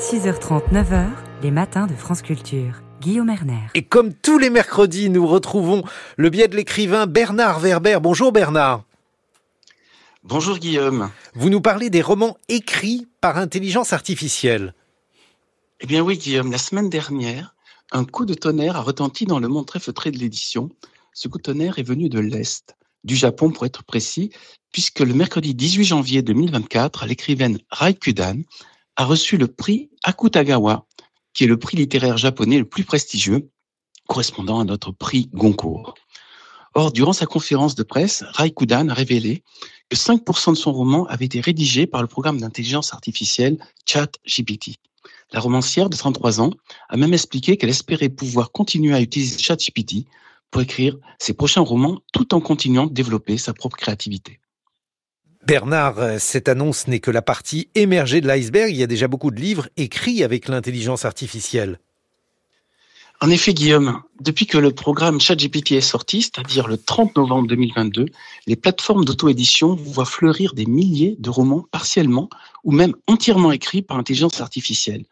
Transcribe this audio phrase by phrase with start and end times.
[0.00, 1.10] 6h30, 9h,
[1.42, 2.80] les matins de France Culture.
[3.02, 3.66] Guillaume Erner.
[3.74, 5.84] Et comme tous les mercredis, nous retrouvons
[6.16, 7.98] le biais de l'écrivain Bernard Werber.
[8.00, 8.84] Bonjour Bernard.
[10.24, 11.10] Bonjour Guillaume.
[11.34, 14.72] Vous nous parlez des romans écrits par intelligence artificielle.
[15.80, 17.54] Eh bien oui Guillaume, la semaine dernière,
[17.92, 20.70] un coup de tonnerre a retenti dans le monde très feutré de l'édition.
[21.12, 22.74] Ce coup de tonnerre est venu de l'Est,
[23.04, 24.30] du Japon pour être précis,
[24.72, 28.44] puisque le mercredi 18 janvier 2024, l'écrivaine Raikudan
[29.00, 30.86] a reçu le prix Akutagawa
[31.32, 33.48] qui est le prix littéraire japonais le plus prestigieux,
[34.06, 35.94] correspondant à notre prix Goncourt.
[36.74, 39.42] Or, durant sa conférence de presse, Raikudan a révélé
[39.88, 44.76] que 5% de son roman avait été rédigé par le programme d'intelligence artificielle ChatGPT.
[45.32, 46.50] La romancière de 33 ans
[46.90, 50.04] a même expliqué qu'elle espérait pouvoir continuer à utiliser ChatGPT
[50.50, 54.39] pour écrire ses prochains romans tout en continuant de développer sa propre créativité.
[55.46, 58.70] Bernard, euh, cette annonce n'est que la partie émergée de l'iceberg.
[58.70, 61.80] Il y a déjà beaucoup de livres écrits avec l'intelligence artificielle.
[63.22, 68.06] En effet, Guillaume, depuis que le programme ChatGPT est sorti, c'est-à-dire le 30 novembre 2022,
[68.46, 72.30] les plateformes d'auto-édition voient fleurir des milliers de romans partiellement
[72.64, 75.04] ou même entièrement écrits par intelligence artificielle,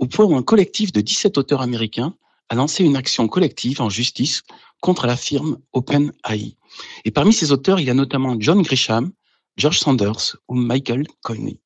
[0.00, 2.14] au point où un collectif de 17 auteurs américains
[2.48, 4.42] a lancé une action collective en justice
[4.80, 6.56] contre la firme OpenAI.
[7.04, 9.12] Et parmi ces auteurs, il y a notamment John Grisham,
[9.56, 11.58] George Sanders ou Michael Coney.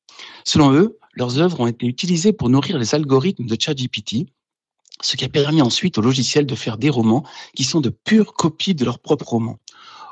[0.43, 4.27] Selon eux, leurs œuvres ont été utilisées pour nourrir les algorithmes de ChatGPT,
[5.01, 8.33] ce qui a permis ensuite au logiciel de faire des romans qui sont de pures
[8.33, 9.59] copies de leurs propres romans.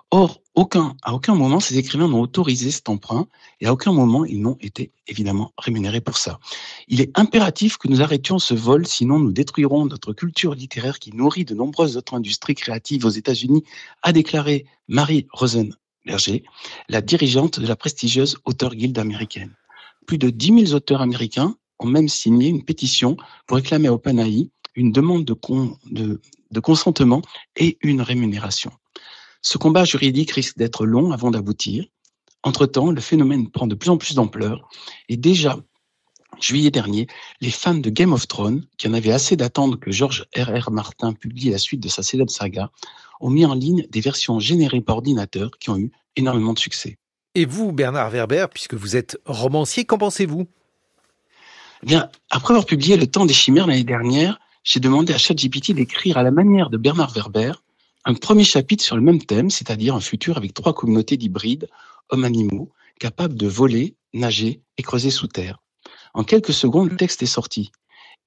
[0.09, 3.27] Or, aucun, à aucun moment, ces écrivains n'ont autorisé cet emprunt
[3.59, 6.39] et à aucun moment, ils n'ont été évidemment rémunérés pour ça.
[6.87, 11.13] Il est impératif que nous arrêtions ce vol, sinon nous détruirons notre culture littéraire qui
[11.13, 13.65] nourrit de nombreuses autres industries créatives aux États-Unis,
[14.01, 15.75] a déclaré Marie Rosen
[16.89, 19.53] La dirigeante de la prestigieuse Auteur Guild américaine.
[20.05, 24.49] Plus de 10 000 auteurs américains ont même signé une pétition pour réclamer à OpenAI
[24.75, 25.35] une demande de,
[25.91, 27.21] de, de consentement
[27.55, 28.71] et une rémunération.
[29.41, 31.85] Ce combat juridique risque d'être long avant d'aboutir.
[32.43, 34.69] Entre-temps, le phénomène prend de plus en plus d'ampleur
[35.09, 35.59] et déjà
[36.39, 37.07] juillet dernier,
[37.41, 40.71] les fans de Game of Thrones, qui en avaient assez d'attendre que George R.R.
[40.71, 42.71] Martin publie la suite de sa célèbre saga,
[43.19, 46.97] ont mis en ligne des versions générées par ordinateur qui ont eu énormément de succès.
[47.35, 50.47] Et vous, Bernard Werber, puisque vous êtes romancier, qu'en pensez-vous?
[51.83, 55.71] Eh Bien, après avoir publié Le Temps des Chimères l'année dernière, j'ai demandé à ChatGPT
[55.73, 57.53] d'écrire à la manière de Bernard Werber
[58.05, 61.67] un premier chapitre sur le même thème, c'est-à-dire un futur avec trois communautés d'hybrides,
[62.09, 65.59] hommes-animaux, capables de voler, nager et creuser sous terre.
[66.17, 67.71] En quelques secondes, le texte est sorti.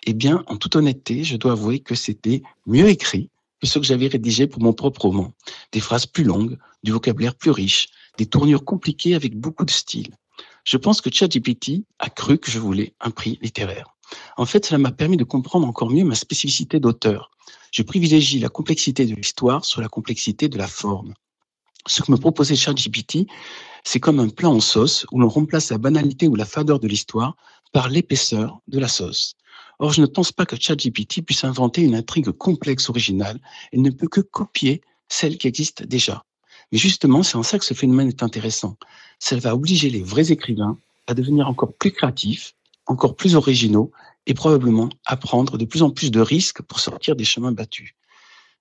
[0.07, 3.31] Eh bien, en toute honnêteté, je dois avouer que c'était mieux écrit
[3.61, 5.35] que ce que j'avais rédigé pour mon propre roman.
[5.73, 10.15] Des phrases plus longues, du vocabulaire plus riche, des tournures compliquées avec beaucoup de style.
[10.63, 13.89] Je pense que ChatGPT a cru que je voulais un prix littéraire.
[14.37, 17.33] En fait, cela m'a permis de comprendre encore mieux ma spécificité d'auteur.
[17.73, 21.13] Je privilégie la complexité de l'histoire sur la complexité de la forme.
[21.87, 23.27] Ce que me proposait ChatGPT,
[23.83, 26.87] c'est comme un plat en sauce où l'on remplace la banalité ou la fadeur de
[26.87, 27.37] l'histoire
[27.73, 29.35] par l'épaisseur de la sauce.
[29.79, 33.41] Or, je ne pense pas que ChatGPT puisse inventer une intrigue complexe originale.
[33.73, 36.25] Elle ne peut que copier celle qui existe déjà.
[36.71, 38.77] Mais justement, c'est en ça que ce phénomène est intéressant.
[39.19, 42.55] Ça va obliger les vrais écrivains à devenir encore plus créatifs,
[42.87, 43.91] encore plus originaux
[44.27, 47.95] et probablement à prendre de plus en plus de risques pour sortir des chemins battus.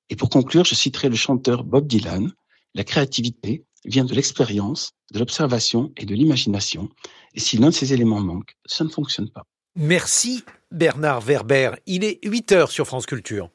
[0.10, 2.32] Et pour conclure, je citerai le chanteur Bob Dylan.
[2.76, 6.90] La créativité vient de l'expérience, de l'observation et de l'imagination.
[7.34, 9.44] Et si l'un de ces éléments manque, ça ne fonctionne pas.
[9.76, 11.72] Merci Bernard Werber.
[11.86, 13.50] Il est 8 heures sur France Culture.